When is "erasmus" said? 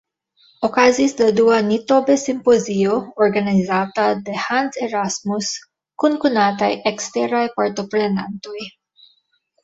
4.87-5.51